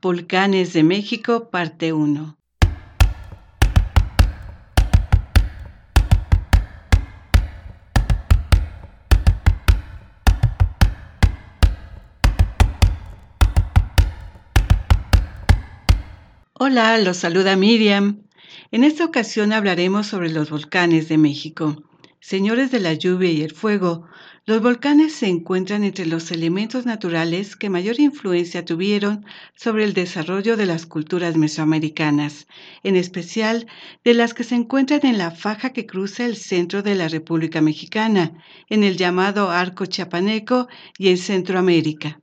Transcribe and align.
Volcanes 0.00 0.72
de 0.72 0.82
México, 0.82 1.50
parte 1.50 1.92
1. 1.92 2.36
Hola, 16.54 16.98
los 16.98 17.18
saluda 17.18 17.56
Miriam. 17.56 18.22
En 18.70 18.84
esta 18.84 19.04
ocasión 19.04 19.52
hablaremos 19.52 20.06
sobre 20.06 20.30
los 20.30 20.50
volcanes 20.50 21.08
de 21.08 21.18
México. 21.18 21.82
Señores 22.26 22.70
de 22.70 22.80
la 22.80 22.94
lluvia 22.94 23.30
y 23.30 23.42
el 23.42 23.52
fuego, 23.52 24.06
los 24.46 24.62
volcanes 24.62 25.12
se 25.12 25.26
encuentran 25.26 25.84
entre 25.84 26.06
los 26.06 26.30
elementos 26.30 26.86
naturales 26.86 27.54
que 27.54 27.68
mayor 27.68 28.00
influencia 28.00 28.64
tuvieron 28.64 29.26
sobre 29.54 29.84
el 29.84 29.92
desarrollo 29.92 30.56
de 30.56 30.64
las 30.64 30.86
culturas 30.86 31.36
mesoamericanas, 31.36 32.46
en 32.82 32.96
especial 32.96 33.66
de 34.04 34.14
las 34.14 34.32
que 34.32 34.42
se 34.42 34.54
encuentran 34.54 35.04
en 35.04 35.18
la 35.18 35.32
faja 35.32 35.74
que 35.74 35.84
cruza 35.84 36.24
el 36.24 36.36
centro 36.36 36.82
de 36.82 36.94
la 36.94 37.08
República 37.08 37.60
Mexicana, 37.60 38.32
en 38.70 38.84
el 38.84 38.96
llamado 38.96 39.50
Arco 39.50 39.84
Chiapaneco 39.84 40.66
y 40.96 41.10
en 41.10 41.18
Centroamérica. 41.18 42.18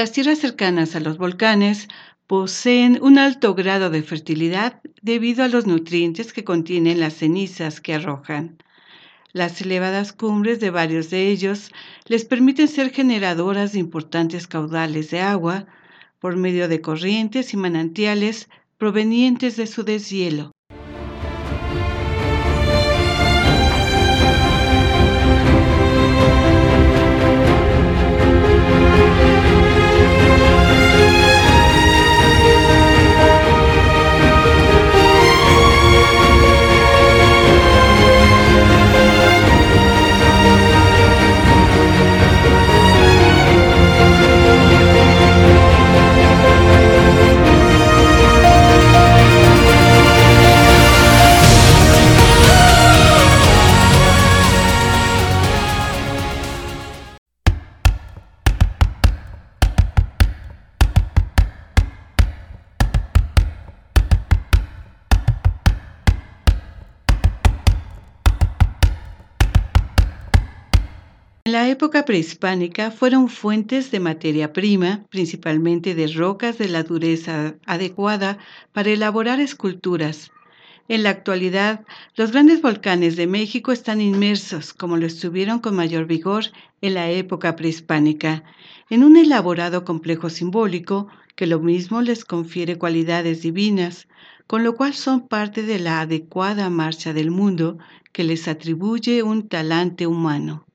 Las 0.00 0.12
tierras 0.12 0.38
cercanas 0.38 0.96
a 0.96 1.00
los 1.00 1.18
volcanes 1.18 1.86
poseen 2.26 2.98
un 3.02 3.18
alto 3.18 3.54
grado 3.54 3.90
de 3.90 4.02
fertilidad 4.02 4.80
debido 5.02 5.44
a 5.44 5.48
los 5.48 5.66
nutrientes 5.66 6.32
que 6.32 6.42
contienen 6.42 7.00
las 7.00 7.12
cenizas 7.12 7.82
que 7.82 7.92
arrojan. 7.92 8.56
Las 9.34 9.60
elevadas 9.60 10.14
cumbres 10.14 10.58
de 10.58 10.70
varios 10.70 11.10
de 11.10 11.28
ellos 11.28 11.70
les 12.06 12.24
permiten 12.24 12.68
ser 12.68 12.94
generadoras 12.94 13.74
de 13.74 13.80
importantes 13.80 14.46
caudales 14.46 15.10
de 15.10 15.20
agua 15.20 15.66
por 16.18 16.34
medio 16.34 16.66
de 16.66 16.80
corrientes 16.80 17.52
y 17.52 17.58
manantiales 17.58 18.48
provenientes 18.78 19.56
de 19.56 19.66
su 19.66 19.84
deshielo. 19.84 20.50
En 71.44 71.52
la 71.52 71.68
época 71.70 72.04
prehispánica 72.04 72.90
fueron 72.90 73.30
fuentes 73.30 73.90
de 73.90 73.98
materia 73.98 74.52
prima, 74.52 75.06
principalmente 75.08 75.94
de 75.94 76.06
rocas 76.08 76.58
de 76.58 76.68
la 76.68 76.82
dureza 76.82 77.54
adecuada 77.64 78.36
para 78.74 78.90
elaborar 78.90 79.40
esculturas. 79.40 80.30
En 80.86 81.02
la 81.02 81.08
actualidad, 81.08 81.86
los 82.14 82.32
grandes 82.32 82.60
volcanes 82.60 83.16
de 83.16 83.26
México 83.26 83.72
están 83.72 84.02
inmersos, 84.02 84.74
como 84.74 84.98
lo 84.98 85.06
estuvieron 85.06 85.60
con 85.60 85.74
mayor 85.74 86.04
vigor 86.04 86.44
en 86.82 86.92
la 86.92 87.10
época 87.10 87.56
prehispánica, 87.56 88.44
en 88.90 89.02
un 89.02 89.16
elaborado 89.16 89.82
complejo 89.82 90.28
simbólico 90.28 91.08
que 91.36 91.46
lo 91.46 91.58
mismo 91.58 92.02
les 92.02 92.26
confiere 92.26 92.76
cualidades 92.76 93.40
divinas, 93.40 94.08
con 94.46 94.62
lo 94.62 94.74
cual 94.74 94.92
son 94.92 95.26
parte 95.26 95.62
de 95.62 95.78
la 95.78 96.02
adecuada 96.02 96.68
marcha 96.68 97.14
del 97.14 97.30
mundo 97.30 97.78
que 98.12 98.24
les 98.24 98.46
atribuye 98.46 99.22
un 99.22 99.48
talante 99.48 100.06
humano. 100.06 100.66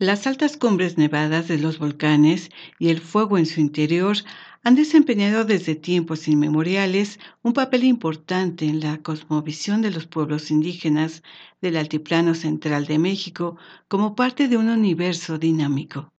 Las 0.00 0.26
altas 0.26 0.56
cumbres 0.56 0.96
nevadas 0.96 1.46
de 1.46 1.58
los 1.58 1.78
volcanes 1.78 2.48
y 2.78 2.88
el 2.88 3.00
fuego 3.00 3.36
en 3.36 3.44
su 3.44 3.60
interior 3.60 4.16
han 4.62 4.74
desempeñado 4.74 5.44
desde 5.44 5.74
tiempos 5.74 6.26
inmemoriales 6.26 7.20
un 7.42 7.52
papel 7.52 7.84
importante 7.84 8.64
en 8.64 8.80
la 8.80 8.96
cosmovisión 9.02 9.82
de 9.82 9.90
los 9.90 10.06
pueblos 10.06 10.50
indígenas 10.50 11.22
del 11.60 11.76
Altiplano 11.76 12.34
Central 12.34 12.86
de 12.86 12.98
México 12.98 13.58
como 13.88 14.14
parte 14.14 14.48
de 14.48 14.56
un 14.56 14.70
universo 14.70 15.36
dinámico. 15.36 16.10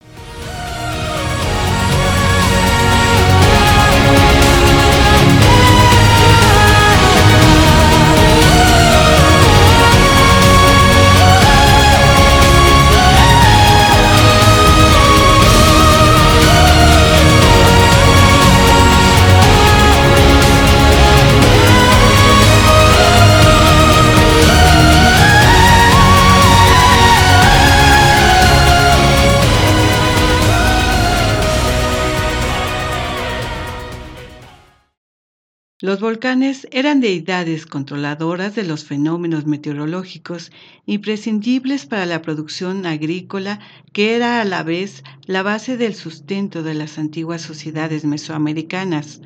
Los 35.82 36.00
volcanes 36.00 36.68
eran 36.72 37.00
deidades 37.00 37.64
controladoras 37.64 38.54
de 38.54 38.64
los 38.64 38.84
fenómenos 38.84 39.46
meteorológicos 39.46 40.52
imprescindibles 40.84 41.86
para 41.86 42.04
la 42.04 42.20
producción 42.20 42.84
agrícola 42.84 43.60
que 43.94 44.14
era 44.14 44.42
a 44.42 44.44
la 44.44 44.62
vez 44.62 45.02
la 45.24 45.42
base 45.42 45.78
del 45.78 45.94
sustento 45.94 46.62
de 46.62 46.74
las 46.74 46.98
antiguas 46.98 47.40
sociedades 47.40 48.04
mesoamericanas. 48.04 49.22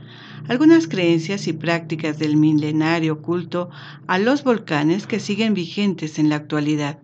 Algunas 0.46 0.86
creencias 0.86 1.48
y 1.48 1.54
prácticas 1.54 2.20
del 2.20 2.36
milenario 2.36 3.20
culto 3.20 3.70
a 4.06 4.20
los 4.20 4.44
volcanes 4.44 5.08
que 5.08 5.18
siguen 5.18 5.54
vigentes 5.54 6.20
en 6.20 6.28
la 6.28 6.36
actualidad. 6.36 7.00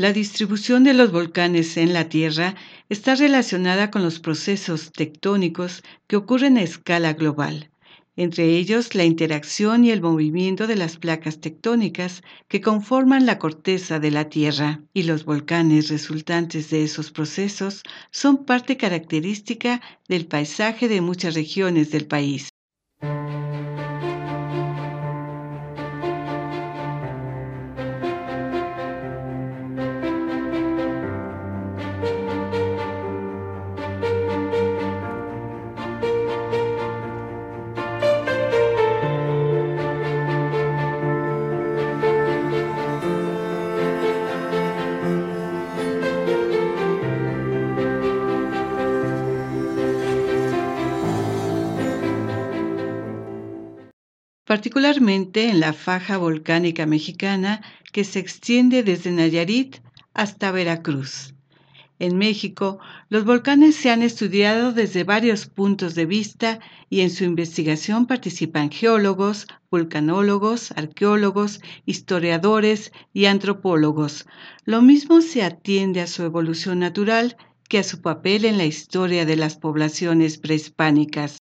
La 0.00 0.14
distribución 0.14 0.82
de 0.82 0.94
los 0.94 1.12
volcanes 1.12 1.76
en 1.76 1.92
la 1.92 2.08
Tierra 2.08 2.54
está 2.88 3.16
relacionada 3.16 3.90
con 3.90 4.02
los 4.02 4.18
procesos 4.18 4.92
tectónicos 4.92 5.82
que 6.06 6.16
ocurren 6.16 6.56
a 6.56 6.62
escala 6.62 7.12
global, 7.12 7.68
entre 8.16 8.56
ellos 8.56 8.94
la 8.94 9.04
interacción 9.04 9.84
y 9.84 9.90
el 9.90 10.00
movimiento 10.00 10.66
de 10.66 10.76
las 10.76 10.96
placas 10.96 11.42
tectónicas 11.42 12.22
que 12.48 12.62
conforman 12.62 13.26
la 13.26 13.38
corteza 13.38 14.00
de 14.00 14.10
la 14.10 14.30
Tierra, 14.30 14.80
y 14.94 15.02
los 15.02 15.26
volcanes 15.26 15.90
resultantes 15.90 16.70
de 16.70 16.82
esos 16.82 17.10
procesos 17.10 17.82
son 18.10 18.46
parte 18.46 18.78
característica 18.78 19.82
del 20.08 20.24
paisaje 20.24 20.88
de 20.88 21.02
muchas 21.02 21.34
regiones 21.34 21.90
del 21.90 22.06
país. 22.06 22.48
Particularmente 54.50 55.48
en 55.48 55.60
la 55.60 55.72
faja 55.72 56.18
volcánica 56.18 56.84
mexicana 56.84 57.62
que 57.92 58.02
se 58.02 58.18
extiende 58.18 58.82
desde 58.82 59.12
Nayarit 59.12 59.76
hasta 60.12 60.50
Veracruz. 60.50 61.34
En 62.00 62.18
México, 62.18 62.80
los 63.10 63.24
volcanes 63.24 63.76
se 63.76 63.90
han 63.92 64.02
estudiado 64.02 64.72
desde 64.72 65.04
varios 65.04 65.46
puntos 65.46 65.94
de 65.94 66.04
vista 66.04 66.58
y 66.88 67.02
en 67.02 67.10
su 67.10 67.22
investigación 67.22 68.06
participan 68.06 68.72
geólogos, 68.72 69.46
vulcanólogos, 69.70 70.72
arqueólogos, 70.72 71.60
historiadores 71.86 72.90
y 73.12 73.26
antropólogos. 73.26 74.26
Lo 74.64 74.82
mismo 74.82 75.20
se 75.20 75.44
atiende 75.44 76.00
a 76.00 76.08
su 76.08 76.24
evolución 76.24 76.80
natural 76.80 77.36
que 77.68 77.78
a 77.78 77.84
su 77.84 78.02
papel 78.02 78.44
en 78.44 78.58
la 78.58 78.64
historia 78.64 79.24
de 79.24 79.36
las 79.36 79.56
poblaciones 79.56 80.38
prehispánicas. 80.38 81.39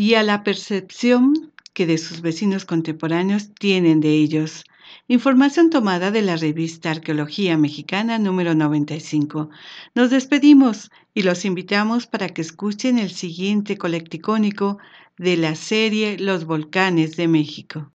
Y 0.00 0.14
a 0.14 0.22
la 0.22 0.44
percepción 0.44 1.52
que 1.74 1.84
de 1.84 1.98
sus 1.98 2.22
vecinos 2.22 2.64
contemporáneos 2.64 3.52
tienen 3.52 4.00
de 4.00 4.12
ellos. 4.14 4.64
Información 5.08 5.68
tomada 5.68 6.10
de 6.10 6.22
la 6.22 6.36
revista 6.36 6.90
Arqueología 6.90 7.58
Mexicana 7.58 8.18
número 8.18 8.54
95. 8.54 9.50
Nos 9.94 10.08
despedimos 10.08 10.90
y 11.12 11.20
los 11.20 11.44
invitamos 11.44 12.06
para 12.06 12.30
que 12.30 12.40
escuchen 12.40 12.98
el 12.98 13.10
siguiente 13.10 13.76
colecticónico 13.76 14.78
de 15.18 15.36
la 15.36 15.54
serie 15.54 16.16
Los 16.18 16.46
Volcanes 16.46 17.16
de 17.16 17.28
México. 17.28 17.92